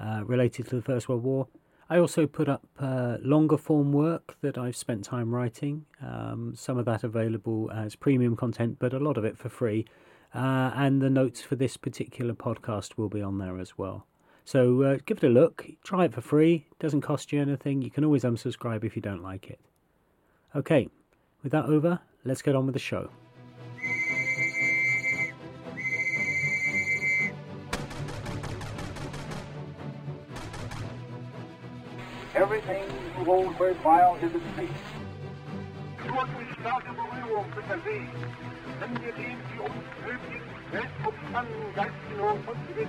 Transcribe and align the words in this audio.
uh, 0.00 0.22
related 0.24 0.68
to 0.68 0.76
the 0.76 0.82
First 0.82 1.08
World 1.08 1.22
War. 1.22 1.48
I 1.88 1.98
also 1.98 2.26
put 2.26 2.48
up 2.48 2.66
uh, 2.80 3.18
longer 3.22 3.56
form 3.56 3.92
work 3.92 4.36
that 4.40 4.58
I've 4.58 4.76
spent 4.76 5.04
time 5.04 5.32
writing, 5.34 5.86
um, 6.02 6.54
some 6.56 6.78
of 6.78 6.84
that 6.86 7.04
available 7.04 7.70
as 7.72 7.94
premium 7.94 8.34
content, 8.34 8.78
but 8.80 8.92
a 8.92 8.98
lot 8.98 9.16
of 9.16 9.24
it 9.24 9.38
for 9.38 9.48
free. 9.48 9.86
Uh, 10.34 10.72
and 10.74 11.00
the 11.00 11.08
notes 11.08 11.42
for 11.42 11.54
this 11.54 11.76
particular 11.76 12.34
podcast 12.34 12.96
will 12.96 13.08
be 13.08 13.22
on 13.22 13.38
there 13.38 13.58
as 13.58 13.78
well. 13.78 14.06
So 14.44 14.82
uh, 14.82 14.98
give 15.06 15.18
it 15.18 15.26
a 15.26 15.30
look, 15.30 15.66
try 15.84 16.04
it 16.04 16.12
for 16.14 16.20
free, 16.20 16.66
it 16.70 16.78
doesn't 16.78 17.00
cost 17.00 17.32
you 17.32 17.40
anything. 17.40 17.82
You 17.82 17.90
can 17.90 18.04
always 18.04 18.24
unsubscribe 18.24 18.84
if 18.84 18.96
you 18.96 19.02
don't 19.02 19.22
like 19.22 19.48
it. 19.48 19.60
Okay, 20.54 20.88
with 21.42 21.52
that 21.52 21.66
over, 21.66 22.00
let's 22.24 22.42
get 22.42 22.56
on 22.56 22.66
with 22.66 22.74
the 22.74 22.80
show. 22.80 23.10
Everything 32.36 32.84
you 33.18 33.24
hold 33.24 33.58
worthwhile 33.58 34.16
is 34.16 34.24
at 34.34 34.42
stake. 34.52 34.68
Wirklich 36.04 36.52
starke 36.60 36.92
Berührung 36.92 37.46
mit 37.56 37.66
der 37.66 37.78
See, 37.78 38.06
wenn 38.78 38.92
wir 39.02 39.12
den 39.12 39.38
die 39.54 39.60
uns 39.60 39.72
nötigen 40.04 40.42
Weltumspannenden 40.70 41.74
Geistführung 41.74 42.38
und 42.46 42.68
Gewinn. 42.68 42.88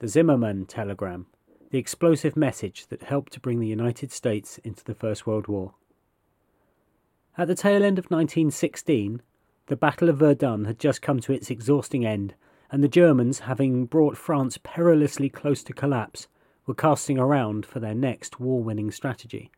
The 0.00 0.08
Zimmerman 0.08 0.64
telegram, 0.66 1.26
the 1.70 1.78
explosive 1.78 2.38
message 2.38 2.86
that 2.86 3.02
helped 3.02 3.34
to 3.34 3.40
bring 3.40 3.60
the 3.60 3.68
United 3.68 4.12
States 4.12 4.56
into 4.56 4.82
the 4.82 4.94
First 4.94 5.26
World 5.26 5.46
War. 5.46 5.74
At 7.36 7.48
the 7.48 7.54
tail 7.54 7.84
end 7.84 7.98
of 7.98 8.10
1916, 8.10 9.20
the 9.68 9.76
Battle 9.76 10.08
of 10.08 10.16
Verdun 10.16 10.64
had 10.64 10.78
just 10.78 11.02
come 11.02 11.20
to 11.20 11.32
its 11.32 11.50
exhausting 11.50 12.04
end, 12.04 12.34
and 12.70 12.82
the 12.82 12.88
Germans, 12.88 13.40
having 13.40 13.84
brought 13.84 14.16
France 14.16 14.58
perilously 14.62 15.28
close 15.28 15.62
to 15.62 15.74
collapse, 15.74 16.26
were 16.66 16.74
casting 16.74 17.18
around 17.18 17.64
for 17.64 17.78
their 17.78 17.94
next 17.94 18.40
war 18.40 18.62
winning 18.62 18.90
strategy. 18.90 19.50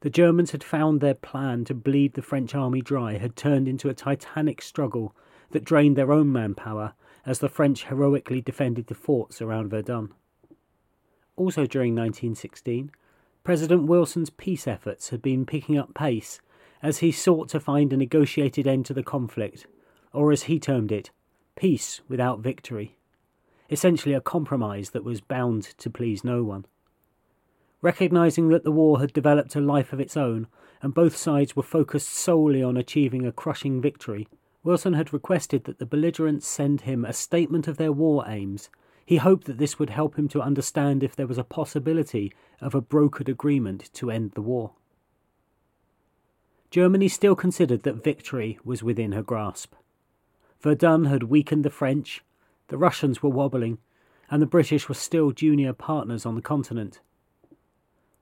The 0.00 0.10
Germans 0.10 0.50
had 0.50 0.64
found 0.64 1.00
their 1.00 1.14
plan 1.14 1.64
to 1.66 1.74
bleed 1.74 2.14
the 2.14 2.22
French 2.22 2.56
army 2.56 2.82
dry 2.82 3.18
had 3.18 3.36
turned 3.36 3.68
into 3.68 3.88
a 3.88 3.94
titanic 3.94 4.60
struggle 4.60 5.14
that 5.52 5.64
drained 5.64 5.96
their 5.96 6.12
own 6.12 6.32
manpower 6.32 6.94
as 7.24 7.38
the 7.38 7.48
French 7.48 7.84
heroically 7.84 8.40
defended 8.40 8.88
the 8.88 8.96
forts 8.96 9.40
around 9.40 9.70
Verdun. 9.70 10.12
Also 11.36 11.66
during 11.66 11.94
1916, 11.94 12.90
President 13.44 13.84
Wilson's 13.86 14.30
peace 14.30 14.66
efforts 14.66 15.10
had 15.10 15.22
been 15.22 15.46
picking 15.46 15.78
up 15.78 15.94
pace 15.94 16.40
as 16.82 16.98
he 16.98 17.12
sought 17.12 17.48
to 17.48 17.60
find 17.60 17.92
a 17.92 17.96
negotiated 17.96 18.66
end 18.66 18.84
to 18.84 18.94
the 18.94 19.02
conflict, 19.02 19.66
or 20.12 20.32
as 20.32 20.44
he 20.44 20.58
termed 20.58 20.90
it, 20.90 21.10
peace 21.54 22.00
without 22.08 22.40
victory, 22.40 22.96
essentially 23.70 24.14
a 24.14 24.20
compromise 24.20 24.90
that 24.90 25.04
was 25.04 25.20
bound 25.20 25.62
to 25.78 25.88
please 25.88 26.24
no 26.24 26.42
one. 26.42 26.66
Recognizing 27.80 28.48
that 28.48 28.64
the 28.64 28.72
war 28.72 29.00
had 29.00 29.12
developed 29.12 29.54
a 29.54 29.60
life 29.60 29.92
of 29.92 30.00
its 30.00 30.16
own, 30.16 30.46
and 30.82 30.94
both 30.94 31.16
sides 31.16 31.54
were 31.54 31.62
focused 31.62 32.10
solely 32.10 32.62
on 32.62 32.76
achieving 32.76 33.24
a 33.26 33.32
crushing 33.32 33.80
victory, 33.80 34.28
Wilson 34.64 34.92
had 34.92 35.12
requested 35.12 35.64
that 35.64 35.78
the 35.78 35.86
belligerents 35.86 36.46
send 36.46 36.82
him 36.82 37.04
a 37.04 37.12
statement 37.12 37.66
of 37.66 37.78
their 37.78 37.92
war 37.92 38.24
aims. 38.28 38.70
He 39.04 39.16
hoped 39.16 39.46
that 39.46 39.58
this 39.58 39.78
would 39.78 39.90
help 39.90 40.16
him 40.16 40.28
to 40.28 40.40
understand 40.40 41.02
if 41.02 41.16
there 41.16 41.26
was 41.26 41.38
a 41.38 41.44
possibility 41.44 42.32
of 42.60 42.74
a 42.74 42.82
brokered 42.82 43.28
agreement 43.28 43.90
to 43.94 44.10
end 44.10 44.32
the 44.32 44.42
war. 44.42 44.72
Germany 46.72 47.06
still 47.06 47.36
considered 47.36 47.82
that 47.82 48.02
victory 48.02 48.58
was 48.64 48.82
within 48.82 49.12
her 49.12 49.22
grasp. 49.22 49.74
Verdun 50.62 51.04
had 51.04 51.24
weakened 51.24 51.66
the 51.66 51.70
French, 51.70 52.24
the 52.68 52.78
Russians 52.78 53.22
were 53.22 53.28
wobbling, 53.28 53.76
and 54.30 54.40
the 54.40 54.46
British 54.46 54.88
were 54.88 54.94
still 54.94 55.32
junior 55.32 55.74
partners 55.74 56.24
on 56.24 56.34
the 56.34 56.40
continent. 56.40 57.00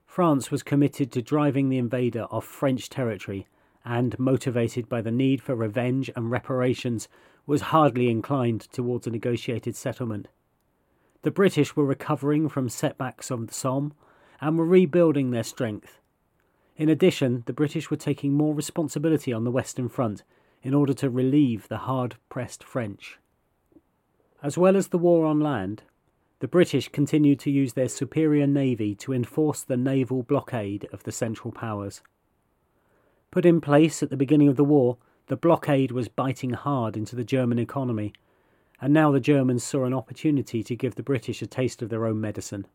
France 0.05 0.51
was 0.51 0.65
committed 0.65 1.13
to 1.13 1.23
driving 1.23 1.69
the 1.69 1.79
invader 1.79 2.25
off 2.25 2.45
French 2.45 2.91
territory 2.91 3.47
and, 3.85 4.19
motivated 4.19 4.89
by 4.89 5.01
the 5.01 5.13
need 5.13 5.41
for 5.41 5.55
revenge 5.55 6.11
and 6.17 6.33
reparations, 6.33 7.07
was 7.47 7.61
hardly 7.71 8.11
inclined 8.11 8.63
towards 8.73 9.07
a 9.07 9.11
negotiated 9.11 9.77
settlement. 9.77 10.27
The 11.23 11.31
British 11.31 11.77
were 11.77 11.85
recovering 11.85 12.49
from 12.49 12.69
setbacks 12.69 13.31
on 13.31 13.47
the 13.47 13.55
Somme 13.55 13.95
and 14.41 14.59
were 14.59 14.67
rebuilding 14.67 15.31
their 15.31 15.45
strength. 15.45 16.00
In 16.81 16.89
addition, 16.89 17.43
the 17.45 17.53
British 17.53 17.91
were 17.91 17.99
taking 17.99 18.33
more 18.33 18.55
responsibility 18.55 19.35
on 19.35 19.45
the 19.45 19.51
Western 19.51 19.91
Front 19.91 20.23
in 20.63 20.73
order 20.73 20.95
to 20.95 21.11
relieve 21.11 21.69
the 21.69 21.77
hard 21.77 22.17
pressed 22.31 22.65
French. 22.65 23.19
As 24.43 24.57
well 24.57 24.75
as 24.75 24.89
the 24.89 24.97
war 24.97 25.27
on 25.27 25.41
land, 25.41 25.83
the 26.39 26.49
British 26.49 26.89
continued 26.89 27.39
to 27.41 27.51
use 27.51 27.75
their 27.75 27.91
superior 27.91 28.47
navy 28.47 28.95
to 28.95 29.13
enforce 29.13 29.63
the 29.63 29.77
naval 29.77 30.23
blockade 30.23 30.89
of 30.91 31.03
the 31.03 31.13
Central 31.13 31.53
Powers. 31.53 32.01
Put 33.31 33.45
in 33.45 33.61
place 33.61 34.03
at 34.03 34.09
the 34.09 34.17
beginning 34.17 34.49
of 34.49 34.57
the 34.57 34.65
war, 34.65 34.97
the 35.27 35.37
blockade 35.37 35.93
was 35.93 36.09
biting 36.09 36.55
hard 36.55 36.97
into 36.97 37.15
the 37.15 37.25
German 37.25 37.59
economy, 37.59 38.15
and 38.81 38.95
now 38.95 39.13
the 39.13 39.21
Germans 39.21 39.63
saw 39.63 39.85
an 39.85 39.93
opportunity 39.93 40.63
to 40.63 40.77
give 40.77 40.95
the 40.95 41.03
British 41.03 41.43
a 41.43 41.47
taste 41.47 41.83
of 41.83 41.91
their 41.91 42.07
own 42.07 42.23
medicine. 42.23 42.67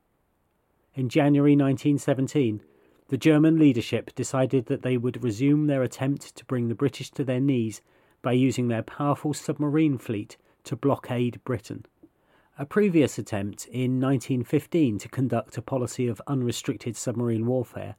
In 0.94 1.10
January 1.10 1.54
1917, 1.54 2.62
the 3.08 3.18
German 3.18 3.60
leadership 3.60 4.14
decided 4.16 4.66
that 4.66 4.82
they 4.82 4.98
would 4.98 5.24
resume 5.24 5.68
their 5.68 5.84
attempt 5.84 6.36
to 6.36 6.46
bring 6.46 6.68
the 6.68 6.76
British 6.76 7.12
to 7.12 7.24
their 7.24 7.40
knees 7.40 7.82
by 8.22 8.32
using 8.32 8.68
their 8.68 8.82
powerful 8.82 9.34
submarine 9.34 9.98
fleet 9.98 10.38
to 10.64 10.76
blockade 10.76 11.40
Britain. 11.44 11.86
A 12.58 12.66
previous 12.66 13.20
attempt 13.20 13.68
in 13.68 14.02
1915 14.02 14.98
to 15.00 15.10
conduct 15.10 15.58
a 15.58 15.62
policy 15.62 16.08
of 16.08 16.22
unrestricted 16.26 16.98
submarine 16.98 17.46
warfare, 17.46 17.96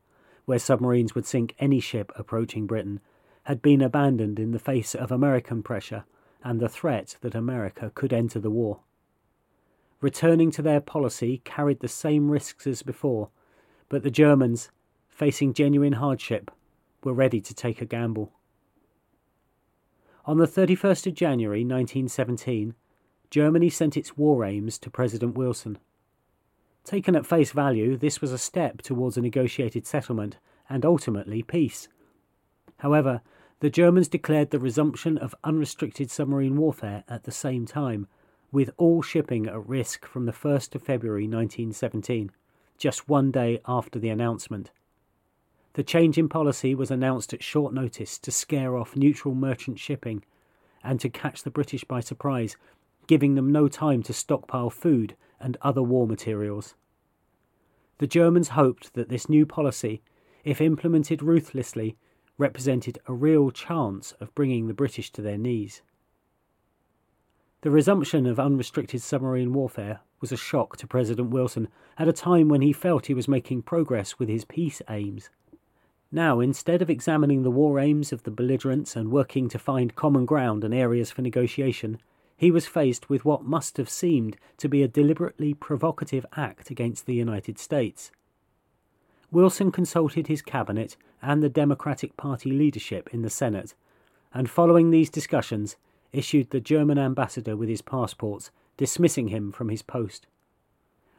where 0.47 0.59
submarines 0.59 1.15
would 1.15 1.27
sink 1.27 1.55
any 1.61 1.79
ship 1.79 2.11
approaching 2.17 2.67
Britain, 2.67 3.01
had 3.45 3.63
been 3.63 3.81
abandoned 3.81 4.41
in 4.41 4.51
the 4.51 4.59
face 4.59 4.95
of 4.95 5.13
American 5.13 5.63
pressure 5.63 6.05
and 6.43 6.59
the 6.59 6.69
threat 6.69 7.17
that 7.21 7.35
America 7.35 7.93
could 7.95 8.13
enter 8.13 8.41
the 8.41 8.51
war. 8.51 8.81
Returning 10.01 10.51
to 10.51 10.63
their 10.63 10.81
policy 10.81 11.43
carried 11.45 11.81
the 11.81 11.89
same 11.89 12.31
risks 12.31 12.67
as 12.67 12.83
before, 12.83 13.29
but 13.89 14.03
the 14.03 14.11
Germans, 14.11 14.71
facing 15.17 15.55
genuine 15.55 15.95
hardship, 15.95 16.51
were 17.03 17.15
ready 17.15 17.41
to 17.41 17.55
take 17.55 17.81
a 17.81 17.87
gamble. 17.87 18.33
On 20.27 20.37
the 20.37 20.47
31st 20.47 21.07
of 21.07 21.15
January 21.15 21.61
1917, 21.61 22.75
Germany 23.31 23.71
sent 23.71 23.97
its 23.97 24.19
war 24.19 24.45
aims 24.45 24.79
to 24.79 24.91
President 24.91 25.35
Wilson. 25.35 25.79
Taken 26.85 27.17
at 27.17 27.25
face 27.25 27.53
value, 27.53 27.97
this 27.97 28.21
was 28.21 28.31
a 28.31 28.37
step 28.37 28.83
towards 28.83 29.17
a 29.17 29.23
negotiated 29.23 29.87
settlement 29.87 30.37
and 30.69 30.85
ultimately 30.85 31.43
peace. 31.43 31.89
However, 32.81 33.23
the 33.61 33.71
Germans 33.71 34.09
declared 34.09 34.51
the 34.51 34.59
resumption 34.59 35.17
of 35.17 35.35
unrestricted 35.43 36.11
submarine 36.11 36.59
warfare 36.59 37.05
at 37.09 37.25
the 37.25 37.33
same 37.33 37.65
time, 37.65 38.07
with 38.53 38.71
all 38.77 39.01
shipping 39.01 39.47
at 39.47 39.67
risk 39.67 40.05
from 40.05 40.27
the 40.27 40.33
1st 40.33 40.75
of 40.75 40.83
February 40.83 41.25
1917, 41.25 42.31
just 42.77 43.09
one 43.09 43.31
day 43.31 43.61
after 43.67 43.99
the 43.99 44.11
announcement. 44.11 44.73
The 45.77 45.85
change 45.85 46.17
in 46.17 46.31
policy 46.31 46.75
was 46.75 46.91
announced 46.91 47.35
at 47.35 47.43
short 47.43 47.75
notice 47.75 48.19
to 48.21 48.31
scare 48.31 48.79
off 48.79 48.97
neutral 48.97 49.35
merchant 49.35 49.79
shipping 49.79 50.25
and 50.83 50.99
to 51.01 51.11
catch 51.11 51.43
the 51.43 51.51
British 51.51 51.85
by 51.85 52.01
surprise, 52.01 52.57
giving 53.07 53.35
them 53.35 53.53
no 53.53 53.69
time 53.69 54.03
to 54.05 54.15
stockpile 54.15 54.71
food 54.71 55.17
and 55.39 55.59
other 55.61 55.83
war 55.83 56.07
materials. 56.07 56.77
The 57.99 58.07
Germans 58.07 58.49
hoped 58.49 58.95
that 58.95 59.11
this 59.11 59.29
new 59.29 59.45
policy, 59.45 60.01
if 60.45 60.63
implemented 60.63 61.23
ruthlessly, 61.23 61.99
represented 62.39 62.99
a 63.07 63.13
real 63.13 63.51
chance 63.51 64.13
of 64.13 64.35
bringing 64.35 64.69
the 64.69 64.73
British 64.73 65.13
to 65.13 65.21
their 65.21 65.37
knees. 65.37 65.83
The 67.61 67.71
resumption 67.71 68.25
of 68.25 68.41
unrestricted 68.41 69.03
submarine 69.03 69.53
warfare 69.53 70.01
was 70.23 70.33
a 70.33 70.39
shock 70.39 70.79
to 70.79 70.87
President 70.87 71.29
Wilson 71.29 71.69
at 71.99 72.09
a 72.09 72.15
time 72.15 72.49
when 72.49 72.63
he 72.63 72.73
felt 72.73 73.07
he 73.07 73.15
was 73.15 73.29
making 73.29 73.61
progress 73.61 74.19
with 74.19 74.31
his 74.31 74.47
peace 74.47 74.81
aims. 74.89 75.29
Now, 76.13 76.41
instead 76.41 76.83
of 76.83 76.91
examining 76.91 77.43
the 77.43 77.51
war 77.51 77.81
aims 77.81 78.13
of 78.13 78.23
the 78.23 78.31
belligerents 78.31 78.95
and 78.95 79.11
working 79.11 79.49
to 79.49 79.59
find 79.59 79.97
common 79.97 80.25
ground 80.25 80.63
and 80.63 80.73
areas 80.73 81.11
for 81.11 81.23
negotiation, 81.23 81.99
he 82.37 82.51
was 82.51 82.67
faced 82.67 83.09
with 83.09 83.25
what 83.25 83.45
must 83.45 83.77
have 83.77 83.89
seemed 83.89 84.37
to 84.59 84.69
be 84.69 84.83
a 84.83 84.89
deliberately 84.89 85.55
provocative 85.55 86.25
act 86.37 86.71
against 86.71 87.07
the 87.07 87.15
United 87.15 87.59
States. 87.59 88.13
Wilson 89.33 89.73
consulted 89.73 90.29
his 90.29 90.43
cabinet 90.43 90.97
and 91.21 91.43
the 91.43 91.49
Democratic 91.49 92.17
Party 92.17 92.53
leadership 92.53 93.09
in 93.13 93.23
the 93.23 93.31
Senate, 93.31 93.75
and 94.33 94.49
following 94.49 94.91
these 94.91 95.11
discussions, 95.11 95.77
issued 96.13 96.51
the 96.51 96.61
German 96.61 96.99
ambassador 96.99 97.57
with 97.57 97.69
his 97.69 97.83
passports, 97.83 98.51
dismissing 98.77 99.29
him 99.29 99.51
from 99.51 99.71
his 99.71 99.83
post. 99.83 100.27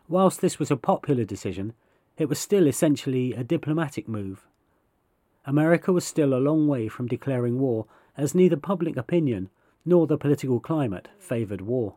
Whilst 0.08 0.40
this 0.40 0.60
was 0.60 0.72
a 0.72 0.78
popular 0.78 1.26
decision, 1.26 1.74
it 2.18 2.30
was 2.30 2.40
still 2.40 2.68
essentially 2.68 3.34
a 3.34 3.44
diplomatic 3.44 4.08
move. 4.08 4.46
America 5.48 5.94
was 5.94 6.06
still 6.06 6.34
a 6.34 6.44
long 6.44 6.68
way 6.68 6.90
from 6.90 7.08
declaring 7.08 7.58
war, 7.58 7.86
as 8.18 8.36
neither 8.36 8.58
public 8.58 8.98
opinion 8.98 9.50
nor 9.86 10.06
the 10.06 10.18
political 10.18 10.60
climate 10.60 11.08
favoured 11.18 11.62
war. 11.62 11.96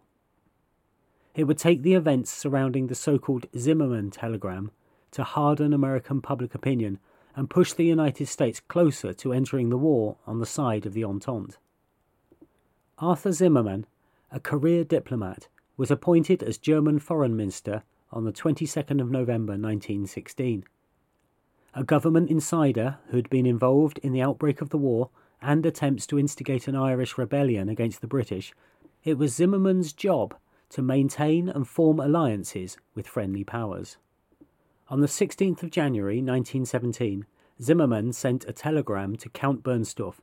It 1.34 1.44
would 1.44 1.58
take 1.58 1.82
the 1.82 1.94
events 1.94 2.32
surrounding 2.32 2.86
the 2.86 2.94
so 2.94 3.18
called 3.18 3.46
Zimmerman 3.58 4.12
telegram 4.12 4.70
to 5.10 5.24
harden 5.24 5.72
American 5.72 6.20
public 6.22 6.54
opinion 6.54 7.00
and 7.34 7.50
push 7.50 7.72
the 7.72 7.84
United 7.84 8.26
States 8.26 8.60
closer 8.60 9.12
to 9.14 9.32
entering 9.32 9.68
the 9.68 9.78
war 9.78 10.16
on 10.28 10.38
the 10.38 10.46
side 10.46 10.86
of 10.86 10.94
the 10.94 11.04
Entente. 11.04 11.56
Arthur 12.98 13.32
Zimmermann, 13.32 13.84
a 14.30 14.38
career 14.38 14.84
diplomat, 14.84 15.48
was 15.76 15.90
appointed 15.90 16.42
as 16.44 16.56
German 16.56 17.00
Foreign 17.00 17.36
Minister 17.36 17.82
on 18.12 18.24
the 18.24 18.32
22nd 18.32 19.00
of 19.00 19.10
November 19.10 19.54
1916. 19.54 20.64
A 21.72 21.84
government 21.84 22.30
insider 22.30 22.98
who 23.08 23.16
had 23.16 23.30
been 23.30 23.46
involved 23.46 23.98
in 23.98 24.12
the 24.12 24.22
outbreak 24.22 24.60
of 24.60 24.70
the 24.70 24.78
war 24.78 25.10
and 25.40 25.64
attempts 25.64 26.06
to 26.08 26.18
instigate 26.18 26.66
an 26.66 26.74
Irish 26.74 27.16
rebellion 27.16 27.68
against 27.68 28.00
the 28.00 28.08
British, 28.08 28.52
it 29.04 29.16
was 29.16 29.34
Zimmermann's 29.34 29.92
job 29.92 30.34
to 30.70 30.82
maintain 30.82 31.48
and 31.48 31.68
form 31.68 32.00
alliances 32.00 32.76
with 32.94 33.06
friendly 33.06 33.44
powers. 33.44 33.98
On 34.88 35.00
the 35.00 35.06
16th 35.06 35.62
of 35.62 35.70
January 35.70 36.16
1917, 36.16 37.24
Zimmermann 37.62 38.12
sent 38.12 38.44
a 38.46 38.52
telegram 38.52 39.14
to 39.16 39.28
Count 39.28 39.62
Bernstorff, 39.62 40.20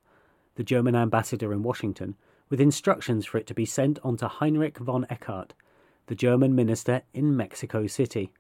the 0.55 0.63
German 0.63 0.95
ambassador 0.95 1.53
in 1.53 1.63
Washington, 1.63 2.15
with 2.49 2.59
instructions 2.59 3.25
for 3.25 3.37
it 3.37 3.47
to 3.47 3.53
be 3.53 3.65
sent 3.65 3.99
on 4.03 4.17
to 4.17 4.27
Heinrich 4.27 4.79
von 4.79 5.05
Eckardt, 5.09 5.53
the 6.07 6.15
German 6.15 6.55
minister 6.55 7.03
in 7.13 7.37
Mexico 7.37 7.87
City. 7.87 8.33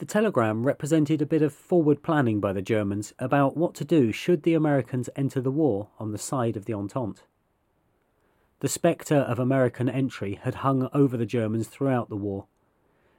The 0.00 0.06
telegram 0.06 0.64
represented 0.64 1.20
a 1.20 1.26
bit 1.26 1.42
of 1.42 1.52
forward 1.52 2.02
planning 2.02 2.40
by 2.40 2.54
the 2.54 2.62
Germans 2.62 3.12
about 3.18 3.54
what 3.54 3.74
to 3.74 3.84
do 3.84 4.12
should 4.12 4.44
the 4.44 4.54
Americans 4.54 5.10
enter 5.14 5.42
the 5.42 5.50
war 5.50 5.88
on 5.98 6.10
the 6.10 6.16
side 6.16 6.56
of 6.56 6.64
the 6.64 6.72
Entente. 6.72 7.20
The 8.60 8.68
spectre 8.68 9.18
of 9.18 9.38
American 9.38 9.90
entry 9.90 10.40
had 10.40 10.64
hung 10.64 10.88
over 10.94 11.18
the 11.18 11.26
Germans 11.26 11.68
throughout 11.68 12.08
the 12.08 12.16
war. 12.16 12.46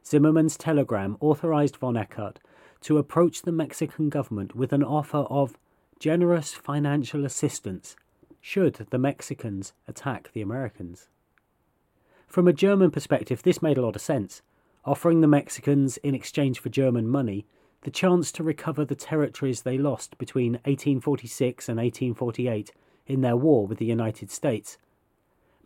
Zimmermann's 0.04 0.58
telegram 0.58 1.18
authorized 1.20 1.78
von 1.78 1.96
Eckardt 1.96 2.40
to 2.82 2.98
approach 2.98 3.44
the 3.44 3.52
Mexican 3.52 4.10
government 4.10 4.56
with 4.56 4.74
an 4.74 4.84
offer 4.84 5.28
of 5.30 5.60
generous 6.00 6.56
financial 6.56 7.26
assistance 7.26 7.96
should 8.42 8.88
the 8.90 8.98
Mexicans 8.98 9.74
attack 9.88 10.32
the 10.34 10.42
Americans. 10.42 11.10
From 12.26 12.48
a 12.48 12.54
German 12.54 12.90
perspective, 12.90 13.44
this 13.44 13.62
made 13.62 13.78
a 13.78 13.84
lot 13.84 13.96
of 13.96 14.02
sense, 14.02 14.42
offering 14.86 15.22
the 15.22 15.28
Mexicans, 15.28 15.98
in 15.98 16.16
exchange 16.16 16.60
for 16.60 16.70
German 16.70 17.08
money, 17.08 17.46
the 17.82 17.92
chance 17.92 18.32
to 18.32 18.44
recover 18.44 18.86
the 18.86 18.96
territories 18.96 19.62
they 19.62 19.78
lost 19.78 20.18
between 20.18 20.54
1846 20.54 21.70
and 21.70 21.78
1848 21.78 22.72
in 23.08 23.22
their 23.22 23.36
war 23.36 23.68
with 23.68 23.78
the 23.80 23.86
United 23.86 24.30
States. 24.30 24.78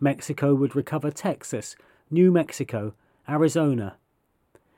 Mexico 0.00 0.54
would 0.54 0.76
recover 0.76 1.10
Texas, 1.10 1.76
New 2.10 2.30
Mexico, 2.30 2.94
Arizona, 3.28 3.96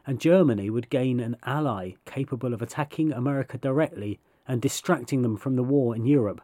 and 0.06 0.20
Germany 0.20 0.70
would 0.70 0.90
gain 0.90 1.20
an 1.20 1.36
ally 1.42 1.92
capable 2.06 2.54
of 2.54 2.62
attacking 2.62 3.12
America 3.12 3.58
directly 3.58 4.18
and 4.46 4.62
distracting 4.62 5.22
them 5.22 5.36
from 5.36 5.56
the 5.56 5.62
war 5.62 5.94
in 5.94 6.06
Europe. 6.06 6.40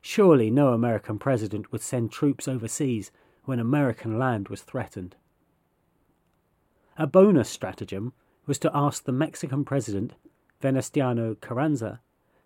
Surely 0.00 0.50
no 0.50 0.68
American 0.68 1.18
president 1.18 1.72
would 1.72 1.80
send 1.80 2.12
troops 2.12 2.46
overseas 2.46 3.10
when 3.44 3.58
American 3.58 4.18
land 4.18 4.48
was 4.48 4.62
threatened. 4.62 5.16
A 6.96 7.08
bonus 7.08 7.48
stratagem 7.48 8.12
was 8.46 8.58
to 8.60 8.70
ask 8.72 9.04
the 9.04 9.12
Mexican 9.12 9.64
president, 9.64 10.12
Venustiano 10.60 11.34
Carranza, 11.40 12.00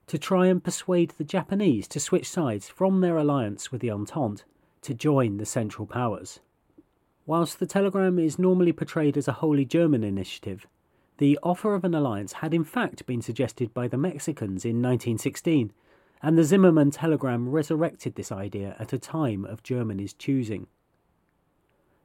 to 0.06 0.18
try 0.18 0.46
and 0.46 0.64
persuade 0.64 1.10
the 1.10 1.24
Japanese 1.24 1.86
to 1.88 2.00
switch 2.00 2.26
sides 2.26 2.66
from 2.66 3.00
their 3.00 3.18
alliance 3.18 3.70
with 3.70 3.82
the 3.82 3.90
Entente 3.90 4.44
to 4.80 4.94
join 4.94 5.36
the 5.36 5.44
Central 5.44 5.86
Powers. 5.86 6.40
Whilst 7.26 7.58
the 7.58 7.66
telegram 7.66 8.18
is 8.18 8.38
normally 8.38 8.72
portrayed 8.72 9.18
as 9.18 9.28
a 9.28 9.32
wholly 9.32 9.66
German 9.66 10.02
initiative, 10.02 10.66
the 11.18 11.38
offer 11.42 11.74
of 11.74 11.84
an 11.84 11.94
alliance 11.94 12.34
had 12.34 12.54
in 12.54 12.64
fact 12.64 13.04
been 13.04 13.20
suggested 13.20 13.74
by 13.74 13.86
the 13.86 13.98
Mexicans 13.98 14.64
in 14.64 14.76
1916 14.76 15.72
and 16.22 16.38
the 16.38 16.44
Zimmermann 16.44 16.90
telegram 16.90 17.50
resurrected 17.50 18.14
this 18.14 18.32
idea 18.32 18.76
at 18.78 18.94
a 18.94 18.98
time 18.98 19.44
of 19.44 19.62
Germany's 19.62 20.14
choosing. 20.14 20.68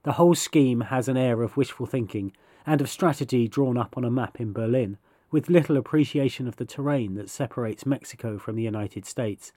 The 0.04 0.14
whole 0.14 0.36
scheme 0.36 0.82
has 0.82 1.08
an 1.08 1.18
air 1.18 1.42
of 1.42 1.56
wishful 1.56 1.86
thinking 1.86 2.34
and 2.66 2.82
of 2.82 2.90
strategy 2.90 3.48
drawn 3.48 3.78
up 3.78 3.98
on 3.98 4.04
a 4.04 4.12
map 4.12 4.40
in 4.40 4.54
Berlin, 4.54 4.98
with 5.32 5.50
little 5.50 5.78
appreciation 5.78 6.48
of 6.48 6.58
the 6.58 6.66
terrain 6.66 7.16
that 7.16 7.30
separates 7.30 7.86
Mexico 7.86 8.38
from 8.38 8.56
the 8.56 8.64
United 8.64 9.06
States. 9.06 9.52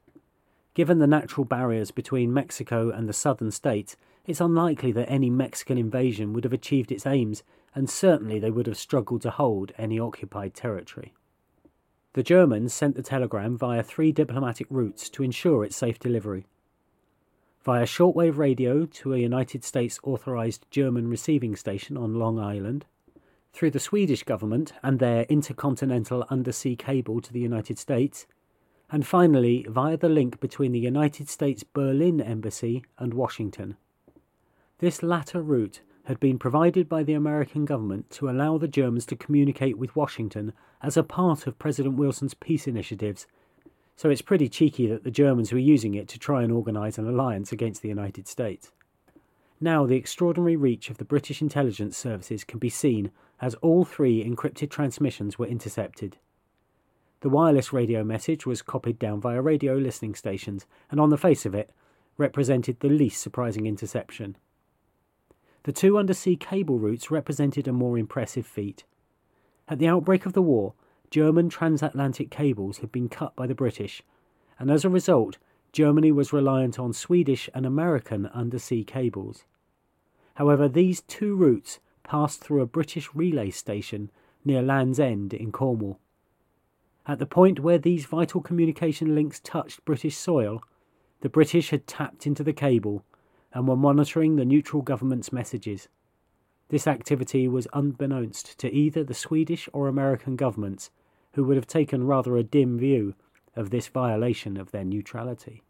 Given 0.74 0.98
the 0.98 1.06
natural 1.06 1.44
barriers 1.44 1.90
between 1.90 2.32
Mexico 2.32 2.90
and 2.90 3.08
the 3.08 3.12
southern 3.12 3.50
states, 3.50 3.96
it's 4.24 4.40
unlikely 4.40 4.92
that 4.92 5.10
any 5.10 5.30
Mexican 5.30 5.78
invasion 5.78 6.32
would 6.32 6.44
have 6.44 6.52
achieved 6.52 6.92
its 6.92 7.06
aims, 7.06 7.42
and 7.74 7.90
certainly 7.90 8.38
they 8.38 8.50
would 8.50 8.66
have 8.66 8.78
struggled 8.78 9.22
to 9.22 9.30
hold 9.30 9.72
any 9.78 9.98
occupied 9.98 10.54
territory. 10.54 11.12
The 12.12 12.22
Germans 12.22 12.72
sent 12.72 12.94
the 12.94 13.02
telegram 13.02 13.58
via 13.58 13.82
three 13.82 14.12
diplomatic 14.12 14.66
routes 14.70 15.10
to 15.10 15.22
ensure 15.22 15.64
its 15.64 15.76
safe 15.76 15.98
delivery. 15.98 16.46
Via 17.66 17.84
shortwave 17.84 18.36
radio 18.36 18.86
to 18.86 19.12
a 19.12 19.18
United 19.18 19.64
States 19.64 19.98
authorized 20.04 20.64
German 20.70 21.08
receiving 21.08 21.56
station 21.56 21.96
on 21.96 22.14
Long 22.14 22.38
Island, 22.38 22.84
through 23.52 23.72
the 23.72 23.80
Swedish 23.80 24.22
government 24.22 24.72
and 24.84 25.00
their 25.00 25.24
intercontinental 25.24 26.24
undersea 26.30 26.76
cable 26.76 27.20
to 27.20 27.32
the 27.32 27.40
United 27.40 27.76
States, 27.76 28.24
and 28.88 29.04
finally 29.04 29.66
via 29.68 29.96
the 29.96 30.08
link 30.08 30.38
between 30.38 30.70
the 30.70 30.78
United 30.78 31.28
States 31.28 31.64
Berlin 31.64 32.20
Embassy 32.20 32.84
and 33.00 33.12
Washington. 33.14 33.76
This 34.78 35.02
latter 35.02 35.42
route 35.42 35.80
had 36.04 36.20
been 36.20 36.38
provided 36.38 36.88
by 36.88 37.02
the 37.02 37.14
American 37.14 37.64
government 37.64 38.10
to 38.10 38.30
allow 38.30 38.58
the 38.58 38.68
Germans 38.68 39.06
to 39.06 39.16
communicate 39.16 39.76
with 39.76 39.96
Washington 39.96 40.52
as 40.80 40.96
a 40.96 41.02
part 41.02 41.48
of 41.48 41.58
President 41.58 41.96
Wilson's 41.96 42.34
peace 42.34 42.68
initiatives. 42.68 43.26
So 43.96 44.10
it's 44.10 44.22
pretty 44.22 44.48
cheeky 44.50 44.86
that 44.88 45.04
the 45.04 45.10
Germans 45.10 45.52
were 45.52 45.58
using 45.58 45.94
it 45.94 46.06
to 46.08 46.18
try 46.18 46.42
and 46.42 46.52
organise 46.52 46.98
an 46.98 47.08
alliance 47.08 47.50
against 47.50 47.80
the 47.80 47.88
United 47.88 48.28
States. 48.28 48.70
Now, 49.58 49.86
the 49.86 49.96
extraordinary 49.96 50.54
reach 50.54 50.90
of 50.90 50.98
the 50.98 51.04
British 51.04 51.40
intelligence 51.40 51.96
services 51.96 52.44
can 52.44 52.58
be 52.58 52.68
seen 52.68 53.10
as 53.40 53.54
all 53.56 53.86
three 53.86 54.22
encrypted 54.22 54.68
transmissions 54.68 55.38
were 55.38 55.46
intercepted. 55.46 56.18
The 57.20 57.30
wireless 57.30 57.72
radio 57.72 58.04
message 58.04 58.44
was 58.44 58.60
copied 58.60 58.98
down 58.98 59.22
via 59.22 59.40
radio 59.40 59.74
listening 59.74 60.14
stations, 60.14 60.66
and 60.90 61.00
on 61.00 61.08
the 61.08 61.16
face 61.16 61.46
of 61.46 61.54
it, 61.54 61.70
represented 62.18 62.80
the 62.80 62.90
least 62.90 63.22
surprising 63.22 63.66
interception. 63.66 64.36
The 65.62 65.72
two 65.72 65.96
undersea 65.96 66.36
cable 66.36 66.78
routes 66.78 67.10
represented 67.10 67.66
a 67.66 67.72
more 67.72 67.96
impressive 67.96 68.46
feat. 68.46 68.84
At 69.68 69.78
the 69.78 69.88
outbreak 69.88 70.26
of 70.26 70.34
the 70.34 70.42
war, 70.42 70.74
German 71.10 71.48
transatlantic 71.48 72.30
cables 72.30 72.78
had 72.78 72.92
been 72.92 73.08
cut 73.08 73.34
by 73.36 73.46
the 73.46 73.54
British, 73.54 74.02
and 74.58 74.70
as 74.70 74.84
a 74.84 74.90
result, 74.90 75.38
Germany 75.72 76.10
was 76.12 76.32
reliant 76.32 76.78
on 76.78 76.92
Swedish 76.92 77.50
and 77.54 77.66
American 77.66 78.26
undersea 78.26 78.84
cables. 78.84 79.44
However, 80.34 80.68
these 80.68 81.02
two 81.02 81.34
routes 81.34 81.80
passed 82.02 82.40
through 82.40 82.62
a 82.62 82.66
British 82.66 83.14
relay 83.14 83.50
station 83.50 84.10
near 84.44 84.62
Land's 84.62 85.00
End 85.00 85.34
in 85.34 85.52
Cornwall. 85.52 85.98
At 87.06 87.18
the 87.18 87.26
point 87.26 87.60
where 87.60 87.78
these 87.78 88.06
vital 88.06 88.40
communication 88.40 89.14
links 89.14 89.40
touched 89.40 89.84
British 89.84 90.16
soil, 90.16 90.62
the 91.20 91.28
British 91.28 91.70
had 91.70 91.86
tapped 91.86 92.26
into 92.26 92.42
the 92.42 92.52
cable 92.52 93.04
and 93.52 93.66
were 93.66 93.76
monitoring 93.76 94.36
the 94.36 94.44
neutral 94.44 94.82
government's 94.82 95.32
messages. 95.32 95.88
This 96.68 96.86
activity 96.86 97.46
was 97.46 97.68
unbeknownst 97.72 98.58
to 98.58 98.72
either 98.72 99.04
the 99.04 99.14
Swedish 99.14 99.68
or 99.72 99.86
American 99.86 100.36
governments, 100.36 100.90
who 101.34 101.44
would 101.44 101.56
have 101.56 101.66
taken 101.66 102.06
rather 102.06 102.36
a 102.36 102.42
dim 102.42 102.78
view 102.78 103.14
of 103.54 103.70
this 103.70 103.88
violation 103.88 104.56
of 104.56 104.70
their 104.70 104.84
neutrality. 104.84 105.62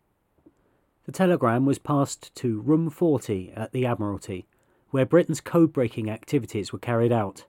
The 1.04 1.12
telegram 1.12 1.66
was 1.66 1.78
passed 1.78 2.34
to 2.36 2.60
Room 2.60 2.90
40 2.90 3.52
at 3.54 3.72
the 3.72 3.86
Admiralty, 3.86 4.46
where 4.90 5.06
Britain's 5.06 5.40
code 5.40 5.72
breaking 5.72 6.08
activities 6.10 6.72
were 6.72 6.78
carried 6.78 7.12
out. 7.12 7.44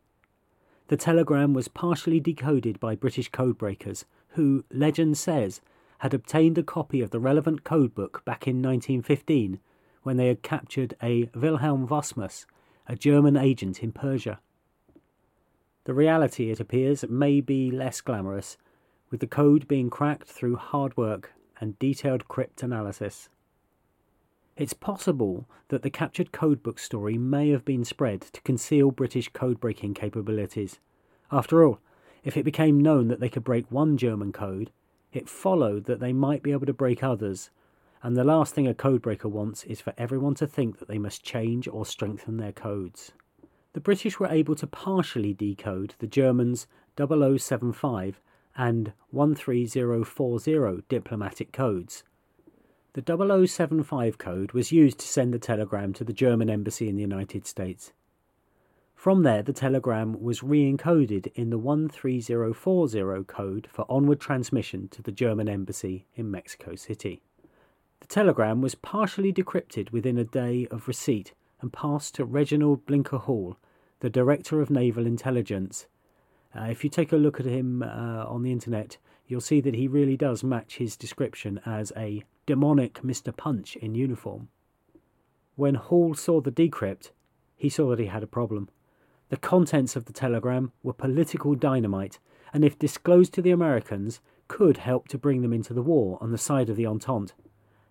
The 0.90 0.98
telegram 0.98 1.54
was 1.54 1.68
partially 1.68 2.20
decoded 2.20 2.80
by 2.80 2.96
British 2.96 3.32
codebreakers, 3.32 4.06
who, 4.30 4.64
legend 4.72 5.18
says, 5.18 5.62
had 6.00 6.14
obtained 6.14 6.58
a 6.58 6.64
copy 6.64 7.02
of 7.02 7.10
the 7.10 7.20
relevant 7.20 7.64
codebook 7.64 8.24
back 8.26 8.48
in 8.48 8.62
1915 8.62 9.60
when 10.04 10.18
they 10.18 10.28
had 10.28 10.44
captured 10.44 10.96
a 11.02 11.30
Wilhelm 11.36 11.88
Wassmuss, 11.88 12.46
a 12.88 12.96
German 12.96 13.36
agent 13.36 13.84
in 13.84 13.92
Persia. 13.92 14.40
The 15.84 15.94
reality, 15.94 16.50
it 16.50 16.60
appears, 16.60 17.06
may 17.10 17.42
be 17.42 17.70
less 17.72 18.02
glamorous, 18.02 18.58
with 19.10 19.20
the 19.20 19.28
code 19.28 19.68
being 19.68 19.90
cracked 19.90 20.28
through 20.28 20.58
hard 20.58 20.96
work 20.98 21.34
and 21.60 21.78
detailed 21.80 22.28
cryptanalysis. 22.28 23.30
It's 24.56 24.74
possible 24.74 25.48
that 25.68 25.84
the 25.84 25.90
captured 25.90 26.32
codebook 26.32 26.80
story 26.80 27.18
may 27.18 27.50
have 27.50 27.64
been 27.64 27.86
spread 27.86 28.22
to 28.22 28.42
conceal 28.42 28.92
British 28.92 29.30
code-breaking 29.30 29.94
capabilities. 29.94 30.80
After 31.32 31.64
all, 31.64 31.80
if 32.24 32.36
it 32.36 32.44
became 32.44 32.82
known 32.82 33.08
that 33.08 33.20
they 33.20 33.30
could 33.30 33.44
break 33.44 33.70
one 33.70 33.98
German 33.98 34.32
code, 34.32 34.72
it 35.14 35.30
followed 35.30 35.86
that 35.86 36.00
they 36.00 36.12
might 36.12 36.44
be 36.44 36.52
able 36.52 36.66
to 36.66 36.74
break 36.74 37.04
others, 37.04 37.50
and 38.04 38.16
the 38.16 38.24
last 38.24 38.54
thing 38.54 38.68
a 38.68 38.74
codebreaker 38.74 39.30
wants 39.30 39.64
is 39.64 39.82
for 39.82 39.94
everyone 39.98 40.36
to 40.36 40.48
think 40.48 40.80
that 40.80 40.88
they 40.88 40.98
must 40.98 41.24
change 41.24 41.68
or 41.68 41.86
strengthen 41.86 42.38
their 42.38 42.52
codes. 42.52 43.12
The 43.74 43.80
British 43.80 44.20
were 44.20 44.28
able 44.28 44.56
to 44.56 44.68
partially 44.68 45.34
decode 45.34 45.96
the 46.00 46.08
Germans' 46.08 46.68
0075 46.98 48.20
and 48.56 48.94
13040 49.14 50.84
diplomatic 50.90 51.52
codes, 51.52 52.04
the 52.98 53.46
0075 53.48 54.18
code 54.18 54.54
was 54.54 54.72
used 54.72 54.98
to 54.98 55.08
send 55.08 55.32
the 55.32 55.38
telegram 55.38 55.94
to 55.94 56.04
the 56.04 56.14
German 56.14 56.50
embassy 56.50 56.90
in 56.90 56.96
the 56.96 57.04
United 57.04 57.46
States. 57.46 57.94
From 58.96 59.22
there, 59.22 59.44
the 59.44 59.54
telegram 59.54 60.20
was 60.20 60.42
re 60.42 60.64
encoded 60.74 61.28
in 61.36 61.52
the 61.52 61.60
13040 61.60 63.24
code 63.26 63.68
for 63.72 63.86
onward 63.88 64.20
transmission 64.20 64.88
to 64.88 65.04
the 65.04 65.12
German 65.12 65.48
embassy 65.48 66.08
in 66.16 66.32
Mexico 66.32 66.74
City. 66.74 67.22
The 68.00 68.08
telegram 68.08 68.62
was 68.62 68.76
partially 68.76 69.34
decrypted 69.34 69.92
within 69.92 70.18
a 70.18 70.24
day 70.24 70.68
of 70.70 70.88
receipt 70.88 71.34
and 71.62 71.74
passed 71.74 72.16
to 72.16 72.26
Reginald 72.26 72.86
Blinker 72.86 73.18
Hall, 73.18 73.58
the 74.00 74.10
Director 74.10 74.62
of 74.62 74.70
Naval 74.70 75.06
Intelligence. 75.06 75.88
Uh, 76.56 76.66
if 76.66 76.84
you 76.84 76.90
take 76.90 77.12
a 77.12 77.18
look 77.18 77.40
at 77.40 77.46
him 77.46 77.84
uh, 77.84 78.26
on 78.26 78.44
the 78.44 78.52
internet, 78.52 78.98
you'll 79.28 79.42
see 79.42 79.62
that 79.62 79.76
he 79.76 79.88
really 79.88 80.16
does 80.16 80.44
match 80.44 80.78
his 80.78 80.96
description 80.96 81.60
as 81.66 81.92
a 81.98 82.24
demonic 82.46 83.02
Mr. 83.02 83.36
Punch 83.36 83.76
in 83.78 83.96
uniform. 83.96 84.48
When 85.56 85.76
Hall 85.76 86.14
saw 86.14 86.40
the 86.40 86.52
decrypt, 86.52 87.12
he 87.56 87.70
saw 87.70 87.90
that 87.90 88.00
he 88.00 88.06
had 88.06 88.24
a 88.24 88.28
problem. 88.28 88.70
The 89.30 89.38
contents 89.38 89.96
of 89.96 90.06
the 90.06 90.14
telegram 90.14 90.72
were 90.84 90.94
political 90.94 91.56
dynamite, 91.56 92.20
and 92.54 92.64
if 92.64 92.80
disclosed 92.80 93.34
to 93.34 93.42
the 93.42 93.52
Americans, 93.52 94.22
could 94.48 94.78
help 94.78 95.08
to 95.10 95.18
bring 95.18 95.42
them 95.42 95.52
into 95.52 95.74
the 95.74 95.82
war 95.82 96.18
on 96.22 96.32
the 96.32 96.38
side 96.38 96.70
of 96.70 96.78
the 96.78 96.86
Entente. 96.86 97.34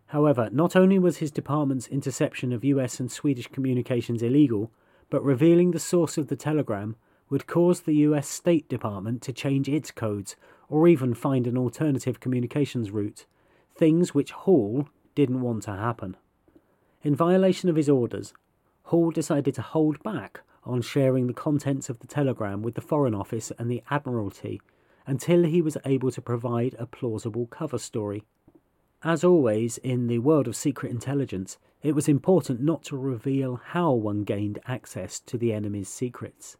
However, 0.08 0.48
not 0.52 0.76
only 0.76 0.98
was 0.98 1.18
his 1.18 1.30
department's 1.30 1.88
interception 1.88 2.52
of 2.52 2.64
US 2.64 3.00
and 3.00 3.10
Swedish 3.10 3.48
communications 3.48 4.22
illegal, 4.22 4.70
but 5.10 5.24
revealing 5.24 5.70
the 5.70 5.78
source 5.78 6.16
of 6.16 6.28
the 6.28 6.36
telegram 6.36 6.96
would 7.28 7.46
cause 7.46 7.80
the 7.80 7.96
US 7.96 8.28
State 8.28 8.68
Department 8.68 9.20
to 9.22 9.32
change 9.32 9.68
its 9.68 9.90
codes 9.90 10.36
or 10.68 10.86
even 10.86 11.14
find 11.14 11.46
an 11.46 11.58
alternative 11.58 12.20
communications 12.20 12.90
route, 12.90 13.26
things 13.74 14.14
which 14.14 14.32
Hall 14.32 14.88
didn't 15.14 15.40
want 15.40 15.64
to 15.64 15.72
happen. 15.72 16.16
In 17.02 17.14
violation 17.14 17.68
of 17.68 17.76
his 17.76 17.88
orders, 17.88 18.32
Hall 18.84 19.10
decided 19.10 19.54
to 19.56 19.62
hold 19.62 20.02
back 20.02 20.42
on 20.64 20.82
sharing 20.82 21.26
the 21.26 21.32
contents 21.32 21.88
of 21.88 21.98
the 22.00 22.06
telegram 22.06 22.62
with 22.62 22.74
the 22.74 22.80
Foreign 22.80 23.14
Office 23.14 23.52
and 23.58 23.70
the 23.70 23.82
Admiralty 23.90 24.60
until 25.06 25.44
he 25.44 25.62
was 25.62 25.76
able 25.84 26.10
to 26.10 26.20
provide 26.20 26.74
a 26.78 26.86
plausible 26.86 27.46
cover 27.46 27.78
story. 27.78 28.24
As 29.04 29.22
always 29.22 29.78
in 29.78 30.06
the 30.06 30.18
world 30.20 30.48
of 30.48 30.56
secret 30.56 30.90
intelligence, 30.90 31.58
it 31.82 31.94
was 31.94 32.08
important 32.08 32.60
not 32.60 32.82
to 32.84 32.96
reveal 32.96 33.56
how 33.56 33.92
one 33.92 34.24
gained 34.24 34.58
access 34.66 35.20
to 35.20 35.36
the 35.36 35.52
enemy's 35.52 35.88
secrets. 35.88 36.56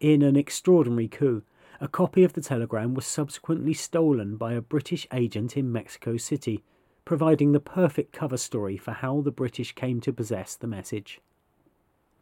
In 0.00 0.22
an 0.22 0.36
extraordinary 0.36 1.08
coup, 1.08 1.42
a 1.80 1.88
copy 1.88 2.24
of 2.24 2.34
the 2.34 2.40
telegram 2.40 2.94
was 2.94 3.06
subsequently 3.06 3.72
stolen 3.72 4.36
by 4.36 4.52
a 4.52 4.60
British 4.60 5.06
agent 5.12 5.56
in 5.56 5.72
Mexico 5.72 6.16
City, 6.16 6.62
providing 7.04 7.52
the 7.52 7.60
perfect 7.60 8.12
cover 8.12 8.36
story 8.36 8.76
for 8.76 8.92
how 8.92 9.20
the 9.20 9.30
British 9.30 9.74
came 9.74 10.00
to 10.02 10.12
possess 10.12 10.54
the 10.54 10.66
message. 10.66 11.20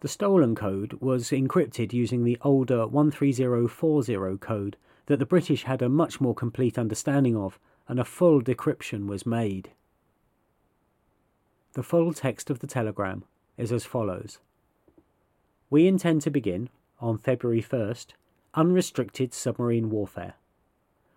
The 0.00 0.08
stolen 0.08 0.54
code 0.54 0.94
was 1.00 1.30
encrypted 1.30 1.92
using 1.92 2.22
the 2.22 2.38
older 2.42 2.86
13040 2.86 4.38
code 4.38 4.76
that 5.06 5.18
the 5.18 5.26
British 5.26 5.64
had 5.64 5.82
a 5.82 5.88
much 5.88 6.20
more 6.20 6.34
complete 6.34 6.78
understanding 6.78 7.36
of, 7.36 7.58
and 7.88 8.00
a 8.00 8.04
full 8.04 8.40
decryption 8.40 9.06
was 9.06 9.26
made. 9.26 9.70
The 11.74 11.82
full 11.82 12.12
text 12.12 12.50
of 12.50 12.60
the 12.60 12.66
telegram 12.66 13.24
is 13.56 13.72
as 13.72 13.84
follows 13.84 14.38
We 15.70 15.86
intend 15.86 16.22
to 16.22 16.30
begin, 16.30 16.70
on 17.00 17.18
February 17.18 17.62
1st, 17.62 18.08
unrestricted 18.54 19.34
submarine 19.34 19.90
warfare. 19.90 20.34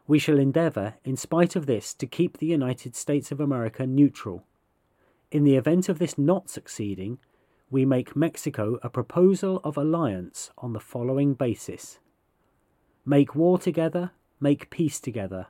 We 0.08 0.20
shall 0.20 0.40
endeavour, 0.40 0.96
in 1.04 1.16
spite 1.16 1.56
of 1.56 1.66
this, 1.66 1.94
to 1.94 2.08
keep 2.08 2.38
the 2.38 2.48
United 2.48 2.96
States 2.96 3.32
of 3.32 3.40
America 3.40 3.86
neutral. 3.86 4.44
In 5.32 5.44
the 5.44 5.56
event 5.56 5.88
of 5.88 6.00
this 6.00 6.18
not 6.18 6.50
succeeding, 6.50 7.20
we 7.70 7.86
make 7.86 8.16
Mexico 8.16 8.80
a 8.82 8.90
proposal 8.90 9.62
of 9.64 9.78
alliance 9.78 10.50
on 10.58 10.74
the 10.74 10.80
following 10.80 11.36
basis 11.36 12.00
Make 13.06 13.36
war 13.36 13.58
together, 13.58 14.12
make 14.40 14.70
peace 14.70 15.00
together. 15.00 15.48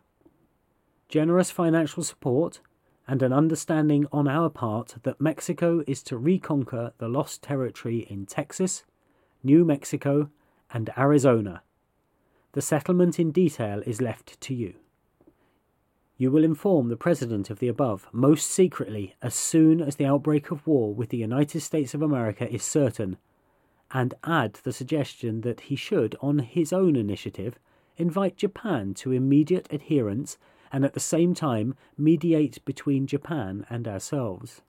Generous 1.09 1.51
financial 1.51 2.03
support, 2.03 2.61
and 3.07 3.21
an 3.21 3.33
understanding 3.33 4.05
on 4.11 4.27
our 4.27 4.49
part 4.49 4.95
that 5.03 5.19
Mexico 5.19 5.83
is 5.85 6.01
to 6.03 6.17
reconquer 6.17 6.93
the 6.99 7.09
lost 7.09 7.41
territory 7.43 8.07
in 8.09 8.25
Texas, 8.25 8.83
New 9.43 9.65
Mexico, 9.65 10.29
and 10.71 10.89
Arizona 10.97 11.63
the 12.53 12.61
settlement 12.61 13.19
in 13.19 13.31
detail 13.31 13.81
is 13.85 14.01
left 14.01 14.39
to 14.41 14.53
you. 14.53 14.73
You 16.17 16.31
will 16.31 16.43
inform 16.43 16.89
the 16.89 16.97
President 16.97 17.49
of 17.49 17.59
the 17.59 17.67
above 17.67 18.07
most 18.11 18.49
secretly 18.49 19.15
as 19.21 19.35
soon 19.35 19.81
as 19.81 19.95
the 19.95 20.05
outbreak 20.05 20.51
of 20.51 20.65
war 20.65 20.93
with 20.93 21.09
the 21.09 21.17
United 21.17 21.61
States 21.61 21.93
of 21.93 22.01
America 22.01 22.51
is 22.51 22.63
certain, 22.63 23.17
and 23.91 24.13
add 24.23 24.53
the 24.63 24.73
suggestion 24.73 25.41
that 25.41 25.61
he 25.61 25.75
should, 25.75 26.15
on 26.21 26.39
his 26.39 26.73
own 26.73 26.95
initiative, 26.95 27.57
invite 27.97 28.35
Japan 28.35 28.93
to 28.95 29.11
immediate 29.11 29.67
adherence 29.71 30.37
and 30.71 30.85
at 30.85 30.93
the 30.93 30.99
same 30.99 31.33
time 31.33 31.75
mediate 31.97 32.63
between 32.65 33.07
Japan 33.07 33.65
and 33.69 33.87
ourselves. 33.87 34.61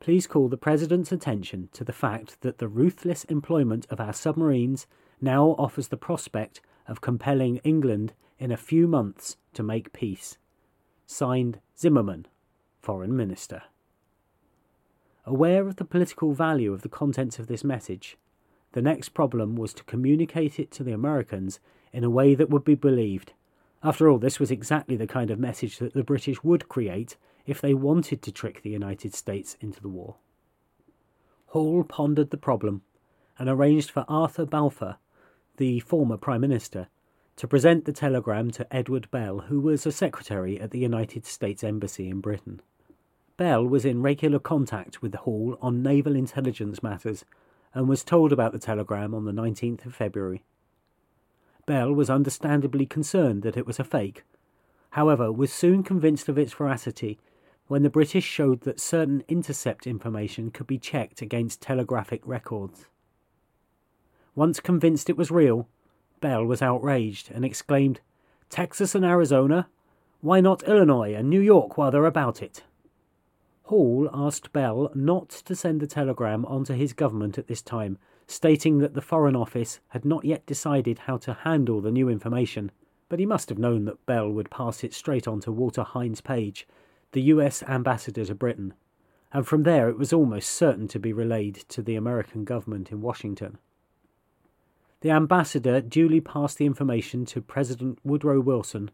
Please 0.00 0.26
call 0.26 0.48
the 0.48 0.56
President's 0.56 1.12
attention 1.12 1.68
to 1.72 1.84
the 1.84 1.92
fact 1.92 2.40
that 2.42 2.58
the 2.58 2.68
ruthless 2.68 3.24
employment 3.24 3.86
of 3.90 4.00
our 4.00 4.12
submarines 4.12 4.86
now 5.20 5.56
offers 5.58 5.88
the 5.88 5.96
prospect 5.96 6.60
of 6.86 7.00
compelling 7.00 7.56
England 7.58 8.12
in 8.38 8.52
a 8.52 8.56
few 8.56 8.86
months 8.86 9.36
to 9.54 9.62
make 9.62 9.92
peace. 9.92 10.38
Signed 11.06 11.58
Zimmerman, 11.76 12.26
Foreign 12.80 13.16
Minister. 13.16 13.62
Aware 15.26 15.66
of 15.66 15.76
the 15.76 15.84
political 15.84 16.32
value 16.32 16.72
of 16.72 16.82
the 16.82 16.88
contents 16.88 17.38
of 17.38 17.48
this 17.48 17.64
message, 17.64 18.16
the 18.72 18.82
next 18.82 19.10
problem 19.10 19.56
was 19.56 19.74
to 19.74 19.84
communicate 19.84 20.58
it 20.58 20.70
to 20.72 20.84
the 20.84 20.92
Americans 20.92 21.58
in 21.92 22.04
a 22.04 22.10
way 22.10 22.34
that 22.34 22.50
would 22.50 22.64
be 22.64 22.74
believed. 22.74 23.32
After 23.82 24.08
all, 24.08 24.18
this 24.18 24.40
was 24.40 24.50
exactly 24.50 24.96
the 24.96 25.06
kind 25.06 25.30
of 25.30 25.38
message 25.38 25.78
that 25.78 25.94
the 25.94 26.04
British 26.04 26.42
would 26.42 26.68
create 26.68 27.16
if 27.46 27.60
they 27.60 27.74
wanted 27.74 28.22
to 28.22 28.32
trick 28.32 28.62
the 28.62 28.70
United 28.70 29.14
States 29.14 29.56
into 29.60 29.80
the 29.80 29.88
war. 29.88 30.16
Hall 31.46 31.84
pondered 31.84 32.30
the 32.30 32.36
problem 32.36 32.82
and 33.38 33.48
arranged 33.48 33.90
for 33.90 34.04
Arthur 34.08 34.44
Balfour 34.44 34.98
the 35.58 35.80
former 35.80 36.16
Prime 36.16 36.40
Minister, 36.40 36.88
to 37.36 37.46
present 37.46 37.84
the 37.84 37.92
telegram 37.92 38.50
to 38.52 38.74
Edward 38.74 39.10
Bell, 39.10 39.40
who 39.40 39.60
was 39.60 39.84
a 39.84 39.92
secretary 39.92 40.58
at 40.58 40.70
the 40.70 40.78
United 40.78 41.26
States 41.26 41.62
Embassy 41.62 42.08
in 42.08 42.20
Britain. 42.20 42.60
Bell 43.36 43.64
was 43.64 43.84
in 43.84 44.02
regular 44.02 44.38
contact 44.38 45.02
with 45.02 45.14
Hall 45.14 45.58
on 45.60 45.82
naval 45.82 46.16
intelligence 46.16 46.82
matters 46.82 47.24
and 47.74 47.88
was 47.88 48.02
told 48.02 48.32
about 48.32 48.52
the 48.52 48.58
telegram 48.58 49.14
on 49.14 49.24
the 49.24 49.32
19th 49.32 49.84
of 49.84 49.94
February. 49.94 50.42
Bell 51.68 51.92
was 51.92 52.08
understandably 52.08 52.86
concerned 52.86 53.42
that 53.42 53.58
it 53.58 53.66
was 53.66 53.78
a 53.78 53.84
fake, 53.84 54.24
however, 54.92 55.30
was 55.30 55.52
soon 55.52 55.82
convinced 55.82 56.26
of 56.26 56.38
its 56.38 56.54
veracity 56.54 57.18
when 57.66 57.82
the 57.82 57.90
British 57.90 58.24
showed 58.24 58.62
that 58.62 58.80
certain 58.80 59.22
intercept 59.28 59.86
information 59.86 60.50
could 60.50 60.66
be 60.66 60.78
checked 60.78 61.20
against 61.20 61.60
telegraphic 61.60 62.22
records. 62.24 62.86
Once 64.34 64.60
convinced 64.60 65.10
it 65.10 65.18
was 65.18 65.30
real, 65.30 65.68
Bell 66.22 66.42
was 66.42 66.62
outraged 66.62 67.30
and 67.30 67.44
exclaimed, 67.44 68.00
Texas 68.48 68.94
and 68.94 69.04
Arizona? 69.04 69.68
Why 70.22 70.40
not 70.40 70.62
Illinois 70.62 71.14
and 71.14 71.28
New 71.28 71.42
York 71.42 71.76
while 71.76 71.90
they're 71.90 72.06
about 72.06 72.40
it? 72.40 72.64
Hall 73.64 74.08
asked 74.14 74.54
Bell 74.54 74.90
not 74.94 75.28
to 75.28 75.54
send 75.54 75.82
the 75.82 75.86
telegram 75.86 76.46
on 76.46 76.64
to 76.64 76.74
his 76.74 76.94
government 76.94 77.36
at 77.36 77.46
this 77.46 77.60
time, 77.60 77.98
stating 78.28 78.78
that 78.78 78.94
the 78.94 79.00
Foreign 79.00 79.34
Office 79.34 79.80
had 79.88 80.04
not 80.04 80.24
yet 80.24 80.46
decided 80.46 81.00
how 81.00 81.16
to 81.16 81.32
handle 81.32 81.80
the 81.80 81.90
new 81.90 82.08
information, 82.08 82.70
but 83.08 83.18
he 83.18 83.26
must 83.26 83.48
have 83.48 83.58
known 83.58 83.86
that 83.86 84.04
Bell 84.04 84.30
would 84.30 84.50
pass 84.50 84.84
it 84.84 84.92
straight 84.92 85.26
on 85.26 85.40
to 85.40 85.50
Walter 85.50 85.82
Hines 85.82 86.20
Page, 86.20 86.68
the 87.12 87.22
US 87.22 87.62
ambassador 87.62 88.26
to 88.26 88.34
Britain, 88.34 88.74
and 89.32 89.46
from 89.46 89.62
there 89.62 89.88
it 89.88 89.98
was 89.98 90.12
almost 90.12 90.50
certain 90.50 90.86
to 90.88 90.98
be 90.98 91.12
relayed 91.12 91.54
to 91.70 91.82
the 91.82 91.96
American 91.96 92.44
government 92.44 92.92
in 92.92 93.00
Washington. 93.00 93.56
The 95.00 95.10
ambassador 95.10 95.80
duly 95.80 96.20
passed 96.20 96.58
the 96.58 96.66
information 96.66 97.24
to 97.26 97.40
President 97.40 97.98
Woodrow 98.04 98.40
Wilson, 98.40 98.90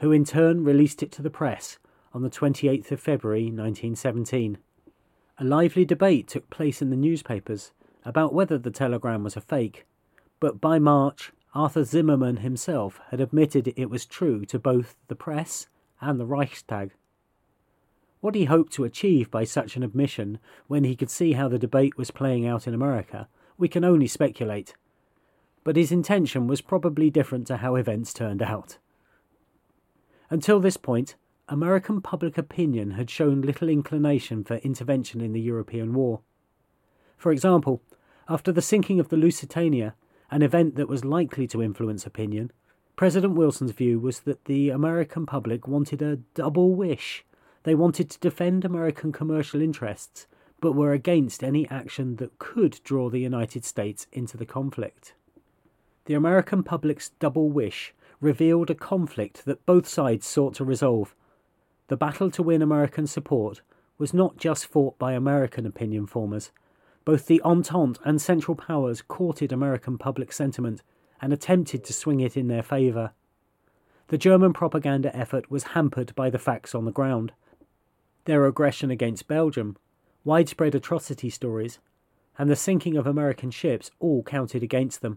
who 0.00 0.12
in 0.12 0.24
turn 0.24 0.64
released 0.64 1.02
it 1.02 1.12
to 1.12 1.22
the 1.22 1.30
press 1.30 1.78
on 2.12 2.22
the 2.22 2.30
28th 2.30 2.90
of 2.90 3.00
February 3.00 3.44
1917. 3.44 4.58
A 5.38 5.44
lively 5.44 5.84
debate 5.84 6.28
took 6.28 6.50
place 6.50 6.82
in 6.82 6.90
the 6.90 6.96
newspapers 6.96 7.72
about 8.06 8.32
whether 8.32 8.56
the 8.56 8.70
telegram 8.70 9.24
was 9.24 9.36
a 9.36 9.40
fake, 9.40 9.84
but 10.38 10.60
by 10.60 10.78
March, 10.78 11.32
Arthur 11.54 11.82
Zimmermann 11.82 12.38
himself 12.38 13.00
had 13.10 13.20
admitted 13.20 13.74
it 13.74 13.90
was 13.90 14.06
true 14.06 14.44
to 14.46 14.60
both 14.60 14.94
the 15.08 15.16
press 15.16 15.66
and 16.00 16.20
the 16.20 16.24
Reichstag. 16.24 16.92
What 18.20 18.36
he 18.36 18.44
hoped 18.44 18.72
to 18.74 18.84
achieve 18.84 19.30
by 19.30 19.42
such 19.44 19.76
an 19.76 19.82
admission 19.82 20.38
when 20.68 20.84
he 20.84 20.94
could 20.94 21.10
see 21.10 21.32
how 21.32 21.48
the 21.48 21.58
debate 21.58 21.98
was 21.98 22.12
playing 22.12 22.46
out 22.46 22.68
in 22.68 22.74
America, 22.74 23.28
we 23.58 23.68
can 23.68 23.84
only 23.84 24.06
speculate. 24.06 24.74
But 25.64 25.76
his 25.76 25.90
intention 25.90 26.46
was 26.46 26.60
probably 26.60 27.10
different 27.10 27.48
to 27.48 27.56
how 27.56 27.74
events 27.74 28.12
turned 28.12 28.42
out. 28.42 28.78
Until 30.30 30.60
this 30.60 30.76
point, 30.76 31.16
American 31.48 32.00
public 32.00 32.38
opinion 32.38 32.92
had 32.92 33.10
shown 33.10 33.42
little 33.42 33.68
inclination 33.68 34.44
for 34.44 34.56
intervention 34.56 35.20
in 35.20 35.32
the 35.32 35.40
European 35.40 35.92
war. 35.92 36.20
For 37.16 37.32
example, 37.32 37.82
after 38.28 38.52
the 38.52 38.62
sinking 38.62 39.00
of 39.00 39.08
the 39.08 39.16
Lusitania, 39.16 39.94
an 40.30 40.42
event 40.42 40.76
that 40.76 40.88
was 40.88 41.04
likely 41.04 41.46
to 41.48 41.62
influence 41.62 42.06
opinion, 42.06 42.50
President 42.96 43.34
Wilson's 43.34 43.72
view 43.72 44.00
was 44.00 44.20
that 44.20 44.46
the 44.46 44.70
American 44.70 45.26
public 45.26 45.68
wanted 45.68 46.02
a 46.02 46.16
double 46.16 46.74
wish. 46.74 47.24
They 47.62 47.74
wanted 47.74 48.10
to 48.10 48.20
defend 48.20 48.64
American 48.64 49.12
commercial 49.12 49.60
interests, 49.60 50.26
but 50.60 50.72
were 50.72 50.92
against 50.92 51.44
any 51.44 51.68
action 51.68 52.16
that 52.16 52.38
could 52.38 52.80
draw 52.84 53.10
the 53.10 53.20
United 53.20 53.64
States 53.64 54.06
into 54.12 54.36
the 54.36 54.46
conflict. 54.46 55.14
The 56.06 56.14
American 56.14 56.62
public's 56.62 57.10
double 57.18 57.50
wish 57.50 57.94
revealed 58.20 58.70
a 58.70 58.74
conflict 58.74 59.44
that 59.44 59.66
both 59.66 59.86
sides 59.86 60.26
sought 60.26 60.54
to 60.54 60.64
resolve 60.64 61.14
the 61.88 61.96
battle 61.96 62.30
to 62.32 62.42
win 62.42 62.62
American 62.62 63.06
support 63.06 63.60
was 63.98 64.12
not 64.12 64.36
just 64.36 64.66
fought 64.66 64.98
by 64.98 65.12
American 65.12 65.66
opinion 65.66 66.06
formers. 66.06 66.50
Both 67.06 67.26
the 67.26 67.40
Entente 67.42 68.00
and 68.04 68.20
Central 68.20 68.56
Powers 68.56 69.00
courted 69.00 69.52
American 69.52 69.96
public 69.96 70.32
sentiment 70.32 70.82
and 71.22 71.32
attempted 71.32 71.84
to 71.84 71.92
swing 71.92 72.18
it 72.18 72.36
in 72.36 72.48
their 72.48 72.64
favour. 72.64 73.12
The 74.08 74.18
German 74.18 74.52
propaganda 74.52 75.14
effort 75.16 75.48
was 75.48 75.72
hampered 75.74 76.12
by 76.16 76.30
the 76.30 76.38
facts 76.40 76.74
on 76.74 76.84
the 76.84 76.90
ground. 76.90 77.32
Their 78.24 78.44
aggression 78.44 78.90
against 78.90 79.28
Belgium, 79.28 79.76
widespread 80.24 80.74
atrocity 80.74 81.30
stories, 81.30 81.78
and 82.38 82.50
the 82.50 82.56
sinking 82.56 82.96
of 82.96 83.06
American 83.06 83.52
ships 83.52 83.92
all 84.00 84.24
counted 84.24 84.64
against 84.64 85.00
them. 85.00 85.16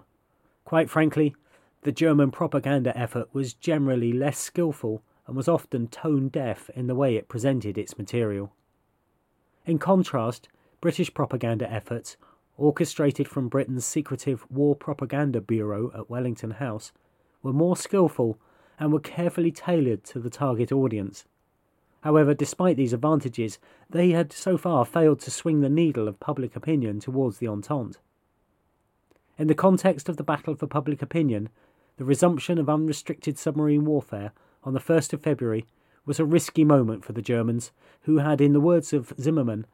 Quite 0.65 0.91
frankly, 0.91 1.35
the 1.81 1.91
German 1.91 2.29
propaganda 2.29 2.95
effort 2.95 3.29
was 3.33 3.55
generally 3.55 4.13
less 4.13 4.37
skillful 4.37 5.01
and 5.25 5.35
was 5.35 5.47
often 5.47 5.87
tone 5.87 6.27
deaf 6.29 6.69
in 6.75 6.85
the 6.85 6.93
way 6.93 7.15
it 7.15 7.29
presented 7.29 7.79
its 7.79 7.97
material. 7.97 8.53
In 9.65 9.79
contrast, 9.79 10.49
British 10.81 11.13
propaganda 11.13 11.69
efforts, 11.71 12.15
orchestrated 12.57 13.27
from 13.27 13.49
Britain's 13.49 13.85
secretive 13.85 14.45
War 14.49 14.75
Propaganda 14.75 15.41
Bureau 15.41 15.91
at 15.93 16.09
Wellington 16.09 16.51
House, 16.51 16.93
were 17.43 17.51
more 17.51 17.75
skillful 17.75 18.37
and 18.79 18.93
were 18.93 18.99
carefully 18.99 19.51
tailored 19.51 20.05
to 20.05 20.19
the 20.19 20.29
target 20.29 20.71
audience. 20.71 21.25
However, 22.01 22.33
despite 22.33 22.77
these 22.77 22.93
advantages, 22.93 23.59
they 23.89 24.11
had 24.11 24.31
so 24.31 24.57
far 24.57 24.85
failed 24.85 25.19
to 25.21 25.31
swing 25.31 25.59
the 25.59 25.67
needle 25.69 26.07
of 26.07 26.19
public 26.21 26.55
opinion 26.55 27.01
towards 27.01 27.39
the 27.39 27.47
Entente. 27.47 27.99
In 29.37 29.47
the 29.47 29.55
context 29.55 30.07
of 30.07 30.15
the 30.15 30.23
battle 30.23 30.55
for 30.55 30.67
public 30.67 31.01
opinion, 31.01 31.49
the 31.97 32.05
resumption 32.05 32.57
of 32.57 32.69
unrestricted 32.69 33.37
submarine 33.37 33.83
warfare 33.83 34.31
on 34.63 34.73
the 34.73 34.79
1st 34.79 35.11
of 35.11 35.21
February 35.21 35.65
was 36.05 36.19
a 36.21 36.25
risky 36.25 36.63
moment 36.63 37.03
for 37.03 37.11
the 37.11 37.21
Germans, 37.21 37.71
who 38.03 38.19
had, 38.19 38.39
in 38.39 38.53
the 38.53 38.61
words 38.61 38.93
of 38.93 39.13
Zimmermann, 39.19 39.65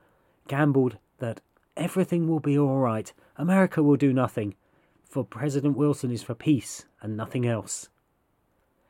gambled 0.47 0.97
that 1.19 1.41
everything 1.77 2.27
will 2.27 2.39
be 2.39 2.57
all 2.57 2.77
right, 2.77 3.11
America 3.37 3.81
will 3.81 3.95
do 3.95 4.13
nothing, 4.13 4.55
for 5.03 5.23
President 5.23 5.77
Wilson 5.77 6.11
is 6.11 6.23
for 6.23 6.35
peace 6.35 6.85
and 7.01 7.15
nothing 7.15 7.45
else. 7.45 7.89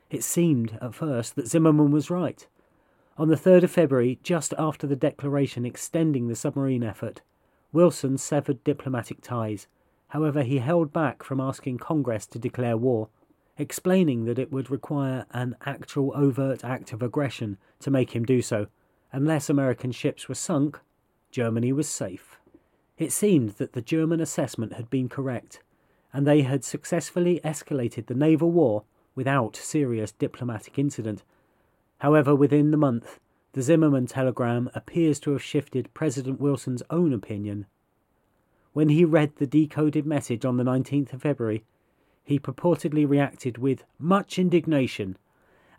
It 0.10 0.24
seemed 0.24 0.78
at 0.82 0.96
first 0.96 1.36
that 1.36 1.48
Zimmermann 1.48 1.92
was 1.92 2.10
right. 2.10 2.46
On 3.18 3.30
the 3.30 3.36
3rd 3.36 3.64
of 3.64 3.72
February, 3.72 4.20
just 4.24 4.54
after 4.58 4.86
the 4.86 4.96
declaration 4.96 5.66
extending 5.66 6.28
the 6.28 6.36
submarine 6.36 6.84
effort, 6.84 7.22
Wilson 7.72 8.18
severed 8.18 8.64
diplomatic 8.64 9.22
ties. 9.22 9.68
However, 10.10 10.44
he 10.44 10.60
held 10.60 10.94
back 10.94 11.24
from 11.24 11.40
asking 11.40 11.80
Congress 11.80 12.26
to 12.28 12.40
declare 12.40 12.78
war 12.78 13.10
explaining 13.58 14.26
that 14.26 14.40
it 14.40 14.52
would 14.52 14.70
require 14.70 15.26
an 15.32 15.56
actual 15.66 16.12
overt 16.16 16.64
act 16.64 16.92
of 16.92 17.02
aggression 17.02 17.58
to 17.80 17.92
make 17.92 18.12
him 18.12 18.26
do 18.26 18.42
so. 18.42 18.68
Unless 19.12 19.50
American 19.50 19.92
ships 19.92 20.28
were 20.28 20.36
sunk, 20.36 20.80
Germany 21.36 21.74
was 21.74 21.90
safe. 21.90 22.40
It 22.98 23.12
seemed 23.12 23.56
that 23.58 23.74
the 23.74 23.82
German 23.82 24.22
assessment 24.22 24.72
had 24.72 24.90
been 24.90 25.10
correct, 25.10 25.62
and 26.14 26.26
they 26.26 26.44
had 26.44 26.64
successfully 26.64 27.42
escalated 27.44 28.06
the 28.06 28.16
naval 28.16 28.52
war 28.52 28.86
without 29.16 29.58
serious 29.58 30.14
diplomatic 30.14 30.80
incident. 30.80 31.24
However, 31.98 32.34
within 32.34 32.72
the 32.72 32.78
month, 32.78 33.20
the 33.52 33.62
Zimmermann 33.62 34.08
telegram 34.08 34.70
appears 34.74 35.20
to 35.20 35.32
have 35.32 35.44
shifted 35.44 35.94
President 35.94 36.40
Wilson's 36.40 36.84
own 36.90 37.12
opinion. 37.12 37.66
When 38.72 38.88
he 38.88 39.04
read 39.04 39.36
the 39.36 39.46
decoded 39.46 40.06
message 40.06 40.46
on 40.46 40.56
the 40.56 40.64
19th 40.64 41.12
of 41.12 41.24
February, 41.24 41.66
he 42.24 42.40
purportedly 42.40 43.06
reacted 43.06 43.58
with 43.58 43.84
much 44.00 44.40
indignation, 44.40 45.18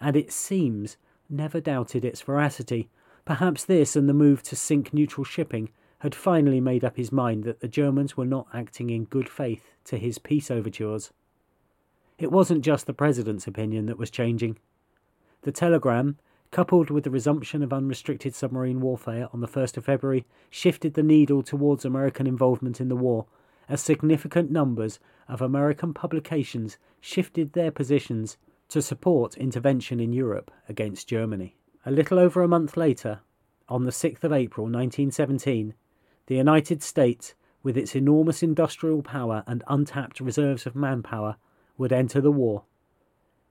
and 0.03 0.17
it 0.17 0.33
seems 0.33 0.99
never 1.31 1.63
doubted 1.63 2.05
its 2.05 2.21
veracity. 2.21 2.91
Perhaps 3.27 3.65
this 3.65 3.97
and 3.97 4.09
the 4.09 4.15
move 4.15 4.43
to 4.45 4.55
sink 4.55 4.95
neutral 4.95 5.25
shipping 5.25 5.69
had 5.99 6.15
finally 6.15 6.61
made 6.61 6.85
up 6.85 6.97
his 6.97 7.11
mind 7.11 7.43
that 7.43 7.59
the 7.59 7.67
Germans 7.67 8.17
were 8.17 8.25
not 8.25 8.47
acting 8.55 8.89
in 8.89 9.05
good 9.05 9.29
faith 9.29 9.73
to 9.85 9.99
his 9.99 10.19
peace 10.19 10.49
overtures. 10.49 11.13
It 12.19 12.31
wasn't 12.31 12.65
just 12.65 12.87
the 12.87 12.95
President's 12.95 13.49
opinion 13.49 13.87
that 13.87 13.99
was 13.99 14.11
changing. 14.13 14.59
The 15.43 15.51
telegram, 15.51 16.19
coupled 16.53 16.89
with 16.89 17.03
the 17.03 17.11
resumption 17.11 17.65
of 17.65 17.73
unrestricted 17.73 18.33
submarine 18.33 18.81
warfare 18.81 19.29
on 19.33 19.41
the 19.41 19.49
1st 19.49 19.79
of 19.79 19.85
February, 19.87 20.25
shifted 20.49 20.95
the 20.95 21.03
needle 21.03 21.43
towards 21.43 21.85
American 21.85 22.29
involvement 22.29 22.81
in 22.81 22.89
the 22.89 22.95
war 22.95 23.27
as 23.69 23.81
significant 23.81 24.53
numbers 24.53 25.01
of 25.29 25.43
American 25.43 25.93
publications 25.93 26.79
shifted 27.01 27.55
their 27.55 27.73
positions 27.73 28.37
to 28.69 28.81
support 28.81 29.37
intervention 29.37 29.99
in 29.99 30.13
Europe 30.13 30.53
against 30.69 31.09
Germany. 31.09 31.57
A 31.89 31.93
little 31.93 32.19
over 32.19 32.43
a 32.43 32.49
month 32.49 32.77
later, 32.77 33.21
on 33.69 33.85
the 33.85 33.93
6th 33.93 34.25
of 34.25 34.33
April 34.33 34.65
1917, 34.65 35.73
the 36.27 36.35
United 36.35 36.83
States, 36.83 37.35
with 37.63 37.77
its 37.77 37.95
enormous 37.95 38.43
industrial 38.43 39.03
power 39.03 39.45
and 39.47 39.63
untapped 39.69 40.19
reserves 40.19 40.67
of 40.67 40.75
manpower, 40.75 41.37
would 41.79 41.93
enter 41.93 42.21
the 42.21 42.33
war. 42.33 42.65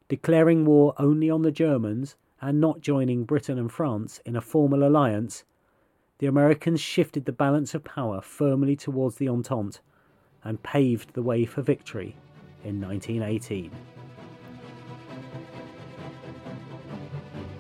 Declaring 0.10 0.66
war 0.66 0.94
only 1.00 1.30
on 1.30 1.44
the 1.44 1.52
Germans 1.52 2.18
and 2.42 2.60
not 2.60 2.82
joining 2.82 3.24
Britain 3.24 3.58
and 3.58 3.72
France 3.72 4.20
in 4.26 4.36
a 4.36 4.42
formal 4.42 4.86
alliance, 4.86 5.46
the 6.18 6.28
Americans 6.28 6.82
shifted 6.82 7.24
the 7.24 7.32
balance 7.32 7.74
of 7.74 7.86
power 7.86 8.20
firmly 8.20 8.76
towards 8.76 9.16
the 9.16 9.30
Entente 9.30 9.80
and 10.44 10.62
paved 10.62 11.14
the 11.14 11.24
way 11.24 11.46
for 11.46 11.62
victory 11.62 12.18
in 12.66 12.82
1918. 12.82 13.72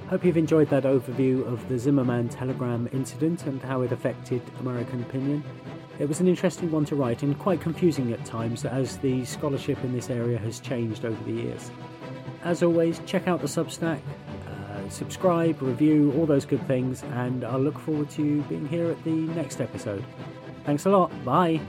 Hope 0.10 0.24
you've 0.24 0.38
enjoyed 0.38 0.70
that 0.70 0.84
overview 0.84 1.46
of 1.52 1.68
the 1.68 1.80
Zimmermann 1.80 2.30
telegram 2.30 2.88
incident 2.94 3.48
and 3.48 3.60
how 3.62 3.82
it 3.82 3.91
affected 3.91 4.39
American 4.60 5.02
opinion. 5.02 5.44
It 5.98 6.08
was 6.08 6.20
an 6.20 6.28
interesting 6.28 6.72
one 6.72 6.86
to 6.86 6.96
write 6.96 7.24
and 7.24 7.38
quite 7.39 7.60
confusing 7.60 8.13
at 8.13 8.24
times 8.24 8.65
as 8.65 8.98
the 8.98 9.26
scholarship 9.26 9.84
in 9.84 9.94
this 9.94 10.12
area 10.12 10.38
has 10.38 10.60
changed 10.60 11.06
over 11.06 11.24
the 11.24 11.32
years. 11.32 11.72
As 12.44 12.62
always, 12.62 13.00
check 13.08 13.28
out 13.28 13.41
the 13.41 13.48
Substack, 13.48 14.00
uh, 14.48 14.89
subscribe, 14.89 15.60
review, 15.62 16.13
all 16.15 16.28
those 16.28 16.46
good 16.46 16.65
things, 16.68 17.02
and 17.13 17.44
I'll 17.44 17.60
look 17.60 17.80
forward 17.80 18.12
to 18.12 18.44
being 18.44 18.68
here 18.68 18.91
at 18.91 19.04
the 19.04 19.10
next 19.10 19.60
episode. 19.60 20.06
Thanks 20.65 20.86
a 20.86 20.89
lot. 20.89 21.12
Bye. 21.26 21.60